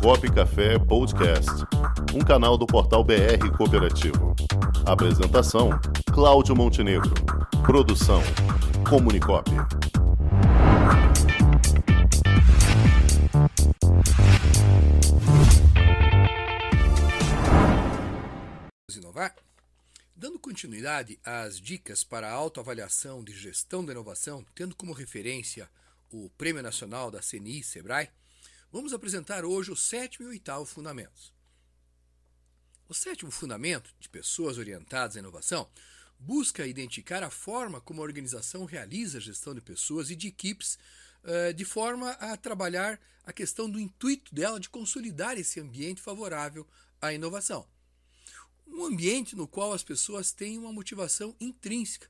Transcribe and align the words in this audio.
Comunicop 0.00 0.32
Café 0.32 0.78
Podcast, 0.78 1.50
um 2.14 2.20
canal 2.20 2.56
do 2.56 2.66
portal 2.66 3.04
BR 3.04 3.50
Cooperativo. 3.56 4.34
Apresentação: 4.86 5.70
Cláudio 6.12 6.56
Montenegro. 6.56 7.12
Produção: 7.64 8.22
Comunicop. 8.88 9.50
Inovar? 18.96 19.34
Dando 20.16 20.38
continuidade 20.38 21.18
às 21.24 21.60
dicas 21.60 22.02
para 22.02 22.28
a 22.28 22.32
autoavaliação 22.32 23.22
de 23.22 23.32
gestão 23.32 23.84
da 23.84 23.92
inovação, 23.92 24.44
tendo 24.54 24.74
como 24.74 24.92
referência 24.92 25.68
o 26.10 26.30
Prêmio 26.36 26.62
Nacional 26.62 27.10
da 27.10 27.20
CNI 27.20 27.62
Sebrae, 27.62 28.08
vamos 28.72 28.94
apresentar 28.94 29.44
hoje 29.44 29.70
o 29.70 29.76
sétimo 29.76 30.26
e 30.26 30.30
oitavo 30.30 30.64
fundamentos. 30.64 31.32
O 32.88 32.94
sétimo 32.94 33.30
fundamento, 33.30 33.94
de 34.00 34.08
pessoas 34.08 34.56
orientadas 34.56 35.16
à 35.16 35.20
inovação, 35.20 35.68
busca 36.18 36.66
identificar 36.66 37.22
a 37.22 37.30
forma 37.30 37.80
como 37.80 38.00
a 38.00 38.04
organização 38.04 38.64
realiza 38.64 39.18
a 39.18 39.20
gestão 39.20 39.54
de 39.54 39.60
pessoas 39.60 40.10
e 40.10 40.16
de 40.16 40.28
equipes, 40.28 40.78
eh, 41.22 41.52
de 41.52 41.64
forma 41.64 42.12
a 42.12 42.36
trabalhar 42.36 42.98
a 43.24 43.32
questão 43.32 43.68
do 43.68 43.78
intuito 43.78 44.34
dela 44.34 44.58
de 44.58 44.70
consolidar 44.70 45.36
esse 45.36 45.60
ambiente 45.60 46.00
favorável 46.00 46.66
à 47.00 47.12
inovação. 47.12 47.68
Um 48.66 48.86
ambiente 48.86 49.36
no 49.36 49.46
qual 49.46 49.72
as 49.72 49.84
pessoas 49.84 50.32
têm 50.32 50.58
uma 50.58 50.72
motivação 50.72 51.36
intrínseca, 51.38 52.08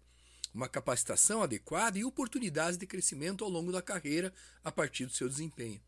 uma 0.55 0.69
capacitação 0.69 1.43
adequada 1.43 1.99
e 1.99 2.05
oportunidades 2.05 2.79
de 2.79 2.87
crescimento 2.87 3.43
ao 3.43 3.51
longo 3.51 3.73
da 3.73 3.83
carreira 3.83 4.33
a 4.63 4.71
partir 4.71 5.07
do 5.07 5.13
seu 5.13 5.29
desempenho. 5.29 5.81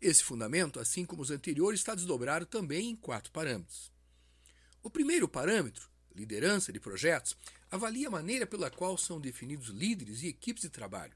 Esse 0.00 0.24
fundamento, 0.24 0.80
assim 0.80 1.04
como 1.04 1.20
os 1.20 1.30
anteriores, 1.30 1.80
está 1.80 1.94
desdobrado 1.94 2.46
também 2.46 2.90
em 2.90 2.96
quatro 2.96 3.30
parâmetros. 3.30 3.92
O 4.82 4.88
primeiro 4.88 5.28
parâmetro, 5.28 5.90
liderança 6.14 6.72
de 6.72 6.80
projetos, 6.80 7.36
avalia 7.70 8.08
a 8.08 8.10
maneira 8.10 8.46
pela 8.46 8.70
qual 8.70 8.96
são 8.96 9.20
definidos 9.20 9.68
líderes 9.68 10.22
e 10.22 10.28
equipes 10.28 10.62
de 10.62 10.70
trabalho. 10.70 11.14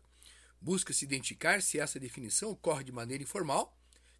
Busca-se 0.61 1.05
identificar 1.05 1.63
se 1.63 1.79
essa 1.79 1.99
definição 1.99 2.51
ocorre 2.51 2.85
de 2.85 2.93
maneira 2.93 3.23
informal, 3.23 3.75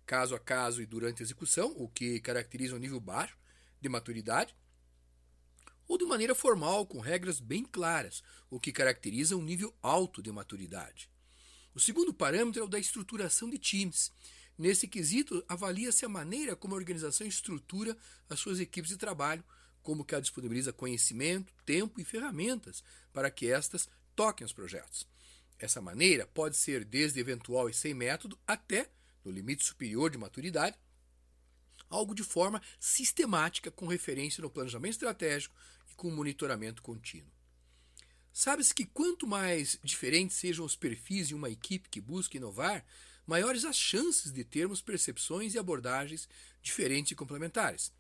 caso 0.07 0.35
a 0.35 0.41
caso 0.41 0.81
e 0.81 0.87
durante 0.87 1.23
a 1.23 1.25
execução, 1.25 1.75
o 1.77 1.89
que 1.89 2.19
caracteriza 2.21 2.75
um 2.75 2.79
nível 2.79 3.01
baixo 3.01 3.37
de 3.81 3.89
maturidade, 3.89 4.55
ou 5.87 5.99
de 5.99 6.07
maneira 6.07 6.35
formal, 6.35 6.87
com 6.87 7.01
regras 7.01 7.39
bem 7.39 7.65
claras, 7.65 8.23
o 8.51 8.59
que 8.59 8.73
caracteriza 8.73 9.37
um 9.37 9.43
nível 9.43 9.75
alto 9.83 10.23
de 10.23 10.33
maturidade. 10.33 11.11
O 11.75 11.81
segundo 11.81 12.15
parâmetro 12.15 12.63
é 12.63 12.65
o 12.65 12.69
da 12.69 12.79
estruturação 12.79 13.51
de 13.51 13.59
times. 13.59 14.11
Nesse 14.57 14.87
quesito, 14.87 15.45
avalia-se 15.49 16.05
a 16.05 16.09
maneira 16.09 16.55
como 16.55 16.75
a 16.75 16.79
organização 16.79 17.27
estrutura 17.27 17.97
as 18.29 18.39
suas 18.39 18.61
equipes 18.61 18.91
de 18.91 18.97
trabalho, 18.97 19.45
como 19.83 20.05
que 20.05 20.15
ela 20.15 20.23
disponibiliza 20.23 20.73
conhecimento, 20.73 21.53
tempo 21.67 22.01
e 22.01 22.05
ferramentas 22.05 22.83
para 23.13 23.31
que 23.31 23.51
estas 23.51 23.89
toquem 24.15 24.45
os 24.45 24.53
projetos. 24.53 25.07
Essa 25.59 25.81
maneira 25.81 26.27
pode 26.27 26.57
ser 26.57 26.85
desde 26.85 27.21
eventual 27.21 27.69
e 27.69 27.75
sem 27.75 27.95
método 27.95 28.39
até, 28.47 28.91
no 29.25 29.31
limite 29.31 29.65
superior 29.65 30.11
de 30.11 30.19
maturidade, 30.19 30.77
algo 31.89 32.15
de 32.15 32.23
forma 32.23 32.63
sistemática 32.81 33.71
com 33.71 33.87
referência 33.87 34.43
no 34.43 34.51
planejamento 34.51 34.93
estratégico 34.93 35.55
e 35.91 35.95
com 35.95 36.11
monitoramento 36.11 36.83
contínuo. 36.83 37.33
Sabe-se 38.33 38.75
que 38.75 38.85
quanto 38.85 39.29
mais 39.29 39.79
diferentes 39.83 40.37
sejam 40.37 40.65
os 40.65 40.75
perfis 40.75 41.29
de 41.29 41.35
uma 41.35 41.49
equipe 41.49 41.89
que 41.89 42.01
busca 42.01 42.37
inovar, 42.37 42.85
maiores 43.27 43.65
as 43.65 43.77
chances 43.77 44.33
de 44.33 44.45
termos 44.45 44.83
percepções 44.83 45.55
e 45.55 45.59
abordagens 45.59 46.29
diferentes 46.63 47.13
e 47.13 47.15
complementares. 47.15 47.93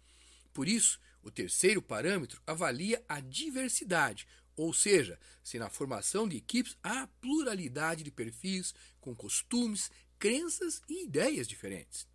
Por 0.53 0.69
isso, 0.69 1.01
o 1.23 1.31
terceiro 1.31 1.81
parâmetro 1.81 2.41
avalia 2.47 3.03
a 3.09 3.21
diversidade, 3.21 4.27
ou 4.57 4.73
seja, 4.73 5.19
se 5.43 5.59
na 5.59 5.69
formação 5.69 6.29
de 6.29 6.37
equipes 6.37 6.77
há 6.83 7.07
pluralidade 7.21 8.05
de 8.05 8.11
perfis 8.11 8.75
com 9.01 9.15
costumes, 9.15 9.91
crenças 10.19 10.81
e 10.89 11.05
ideias 11.05 11.49
diferentes. 11.49 12.07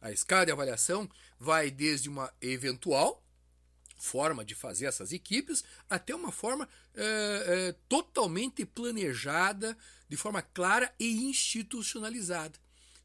A 0.00 0.10
escala 0.10 0.46
de 0.46 0.52
avaliação 0.52 1.08
vai 1.38 1.70
desde 1.70 2.08
uma 2.08 2.32
eventual 2.40 3.22
forma 4.04 4.44
de 4.44 4.54
fazer 4.54 4.84
essas 4.84 5.12
equipes 5.12 5.64
até 5.88 6.14
uma 6.14 6.30
forma 6.30 6.68
é, 6.94 7.04
é, 7.46 7.72
totalmente 7.88 8.64
planejada, 8.66 9.76
de 10.08 10.16
forma 10.16 10.42
clara 10.42 10.94
e 11.00 11.24
institucionalizada, 11.24 12.58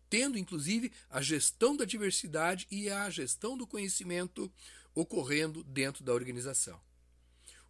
tendo 0.10 0.38
inclusive 0.38 0.92
a 1.10 1.22
gestão 1.22 1.76
da 1.76 1.86
diversidade 1.86 2.68
e 2.70 2.90
a 2.90 3.10
gestão 3.10 3.58
do 3.58 3.66
conhecimento 3.66 4.52
ocorrendo 4.94 5.64
dentro 5.64 6.04
da 6.04 6.14
organização. 6.14 6.80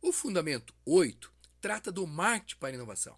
O 0.01 0.11
fundamento 0.11 0.73
8 0.83 1.31
trata 1.61 1.91
do 1.91 2.07
marketing 2.07 2.59
para 2.59 2.73
inovação. 2.73 3.15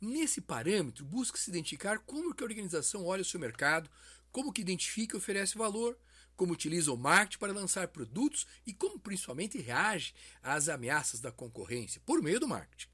Nesse 0.00 0.40
parâmetro, 0.40 1.04
busca-se 1.04 1.50
identificar 1.50 2.00
como 2.00 2.34
que 2.34 2.42
a 2.42 2.46
organização 2.46 3.04
olha 3.06 3.22
o 3.22 3.24
seu 3.24 3.38
mercado, 3.38 3.88
como 4.32 4.52
que 4.52 4.60
identifica 4.60 5.16
e 5.16 5.18
oferece 5.18 5.56
valor, 5.56 5.96
como 6.36 6.52
utiliza 6.52 6.92
o 6.92 6.96
marketing 6.96 7.38
para 7.38 7.52
lançar 7.52 7.88
produtos 7.88 8.46
e 8.66 8.72
como 8.72 8.98
principalmente 8.98 9.58
reage 9.58 10.14
às 10.42 10.68
ameaças 10.68 11.20
da 11.20 11.32
concorrência 11.32 12.00
por 12.04 12.22
meio 12.22 12.38
do 12.38 12.46
marketing. 12.46 12.88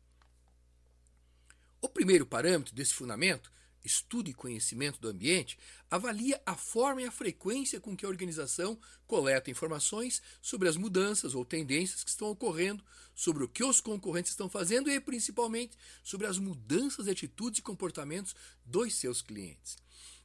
O 1.81 1.89
primeiro 1.89 2.25
parâmetro 2.25 2.75
desse 2.75 2.95
fundamento, 2.95 3.51
estudo 3.85 4.31
e 4.31 4.35
conhecimento 4.35 5.01
do 5.01 5.09
ambiente, 5.09 5.59
avalia 5.91 6.41
a 6.47 6.55
forma 6.55 7.03
e 7.03 7.07
a 7.07 7.11
frequência 7.11 7.81
com 7.81 7.97
que 7.97 8.07
a 8.07 8.09
organização 8.09 8.79
coleta 9.07 9.51
informações 9.51 10.23
sobre 10.41 10.69
as 10.69 10.77
mudanças 10.77 11.35
ou 11.35 11.45
tendências 11.45 12.05
que 12.05 12.11
estão 12.11 12.29
ocorrendo, 12.29 12.85
sobre 13.15 13.43
o 13.43 13.49
que 13.49 13.65
os 13.65 13.81
concorrentes 13.81 14.31
estão 14.31 14.49
fazendo 14.49 14.89
e 14.89 15.01
principalmente 15.01 15.77
sobre 16.05 16.29
as 16.29 16.39
mudanças 16.39 17.07
de 17.07 17.11
atitudes 17.11 17.59
e 17.59 17.63
comportamentos 17.63 18.35
dos 18.65 18.95
seus 18.95 19.21
clientes. 19.21 19.77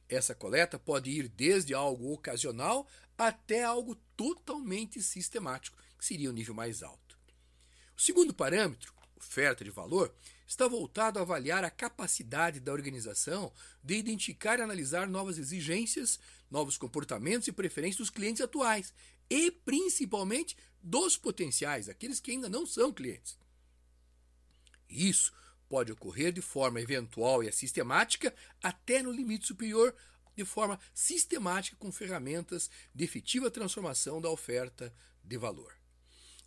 Essa 0.08 0.34
coleta 0.34 0.78
pode 0.78 1.10
ir 1.10 1.28
desde 1.28 1.74
algo 1.74 2.12
ocasional 2.12 2.86
até 3.16 3.64
algo 3.64 3.94
totalmente 4.16 5.02
sistemático, 5.02 5.76
que 5.98 6.04
seria 6.04 6.30
o 6.30 6.32
nível 6.32 6.54
mais 6.54 6.82
alto. 6.82 7.18
O 7.96 8.00
segundo 8.00 8.32
parâmetro, 8.32 8.94
oferta 9.16 9.64
de 9.64 9.70
valor, 9.70 10.14
está 10.46 10.66
voltado 10.66 11.18
a 11.18 11.22
avaliar 11.22 11.62
a 11.64 11.70
capacidade 11.70 12.60
da 12.60 12.72
organização 12.72 13.52
de 13.82 13.96
identificar 13.96 14.58
e 14.58 14.62
analisar 14.62 15.08
novas 15.08 15.36
exigências, 15.36 16.18
novos 16.50 16.78
comportamentos 16.78 17.48
e 17.48 17.52
preferências 17.52 17.98
dos 17.98 18.10
clientes 18.10 18.40
atuais 18.40 18.94
e 19.28 19.50
principalmente 19.50 20.56
dos 20.82 21.18
potenciais, 21.18 21.88
aqueles 21.88 22.20
que 22.20 22.30
ainda 22.30 22.48
não 22.48 22.64
são 22.64 22.92
clientes. 22.92 23.36
Isso 24.88 25.32
pode 25.68 25.92
ocorrer 25.92 26.32
de 26.32 26.40
forma 26.40 26.80
eventual 26.80 27.42
e 27.42 27.52
sistemática, 27.52 28.34
até 28.62 29.02
no 29.02 29.12
limite 29.12 29.46
superior, 29.46 29.94
de 30.36 30.44
forma 30.44 30.78
sistemática 30.94 31.76
com 31.78 31.90
ferramentas 31.90 32.70
de 32.94 33.04
efetiva 33.04 33.50
transformação 33.50 34.20
da 34.20 34.30
oferta 34.30 34.94
de 35.22 35.36
valor. 35.36 35.76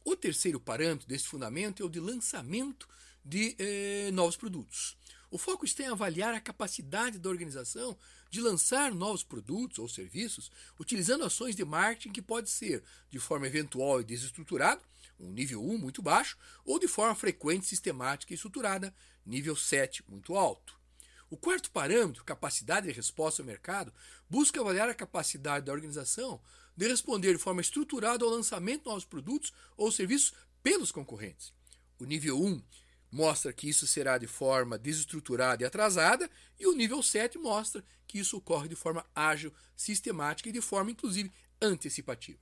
O 0.04 0.16
terceiro 0.16 0.60
parâmetro 0.60 1.08
desse 1.08 1.28
fundamento 1.28 1.84
é 1.84 1.86
o 1.86 1.90
de 1.90 2.00
lançamento 2.00 2.88
de 3.24 3.56
eh, 3.60 4.10
novos 4.12 4.36
produtos. 4.36 4.98
O 5.30 5.38
foco 5.38 5.64
está 5.64 5.84
em 5.84 5.88
avaliar 5.88 6.34
a 6.34 6.42
capacidade 6.42 7.20
da 7.20 7.30
organização 7.30 7.98
de 8.32 8.40
lançar 8.40 8.94
novos 8.96 9.24
produtos 9.24 9.78
ou 9.78 9.90
serviços 9.90 10.50
utilizando 10.80 11.26
ações 11.26 11.54
de 11.54 11.66
marketing 11.66 12.14
que 12.14 12.22
pode 12.22 12.50
ser 12.50 12.82
de 13.10 13.20
forma 13.20 13.46
eventual 13.46 14.00
e 14.00 14.06
desestruturada, 14.06 14.82
um 15.20 15.32
nível 15.32 15.62
1 15.62 15.78
muito 15.78 16.02
baixo, 16.02 16.38
ou 16.66 16.80
de 16.80 16.88
forma 16.88 17.14
frequente, 17.14 17.68
sistemática 17.68 18.34
e 18.34 18.36
estruturada, 18.36 18.96
nível 19.26 19.56
7 19.56 20.04
muito 20.10 20.36
alto. 20.36 20.80
O 21.30 21.38
quarto 21.38 21.70
parâmetro, 21.72 22.24
capacidade 22.24 22.88
de 22.88 22.94
resposta 22.94 23.42
ao 23.42 23.46
mercado, 23.46 23.94
busca 24.30 24.60
avaliar 24.60 24.90
a 24.90 24.96
capacidade 24.96 25.66
da 25.66 25.74
organização 25.74 26.42
de 26.76 26.88
responder 26.88 27.34
de 27.34 27.38
forma 27.38 27.62
estruturada 27.62 28.24
ao 28.24 28.32
lançamento 28.32 28.84
de 28.84 28.90
novos 28.90 29.06
produtos 29.06 29.54
ou 29.76 29.92
serviços 29.92 30.34
pelos 30.64 30.92
concorrentes. 30.92 31.54
O 32.00 32.06
nível 32.06 32.42
1 32.42 32.64
mostra 33.12 33.52
que 33.52 33.68
isso 33.68 33.86
será 33.86 34.18
de 34.18 34.28
forma 34.28 34.78
desestruturada 34.78 35.62
e 35.62 35.66
atrasada, 35.66 36.30
e 36.60 36.66
o 36.66 36.74
nível 36.74 37.04
7 37.04 37.38
mostra 37.38 37.84
que 38.08 38.18
isso 38.20 38.38
ocorre 38.38 38.70
de 38.70 38.76
forma 38.76 39.06
ágil, 39.14 39.54
sistemática 39.76 40.50
e 40.50 40.52
de 40.52 40.62
forma, 40.62 40.92
inclusive, 40.92 41.32
antecipativa. 41.62 42.40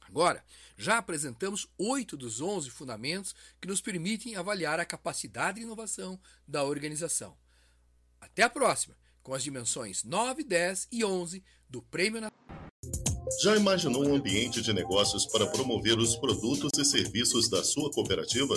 Agora, 0.00 0.44
já 0.76 0.98
apresentamos 0.98 1.68
oito 1.78 2.16
dos 2.16 2.40
onze 2.40 2.70
fundamentos 2.70 3.34
que 3.60 3.66
nos 3.66 3.80
permitem 3.80 4.36
avaliar 4.36 4.78
a 4.78 4.84
capacidade 4.84 5.58
de 5.58 5.64
inovação 5.64 6.18
da 6.46 6.62
organização. 6.64 7.36
Até 8.20 8.42
a 8.42 8.50
próxima, 8.50 8.96
com 9.22 9.34
as 9.34 9.42
dimensões 9.42 10.04
9, 10.04 10.44
10 10.44 10.88
e 10.92 11.04
11 11.04 11.42
do 11.68 11.82
Prêmio 11.82 12.20
Nacional. 12.20 12.46
Já 13.42 13.56
imaginou 13.56 14.06
um 14.06 14.14
ambiente 14.14 14.62
de 14.62 14.72
negócios 14.72 15.26
para 15.26 15.46
promover 15.48 15.98
os 15.98 16.16
produtos 16.16 16.70
e 16.78 16.84
serviços 16.84 17.48
da 17.48 17.64
sua 17.64 17.90
cooperativa? 17.90 18.56